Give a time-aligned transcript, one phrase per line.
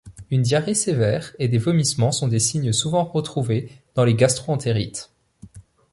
[0.31, 5.11] Une diarrhée sévère et des vomissements sont des signes souvent retrouvés dans les gastro-entérites.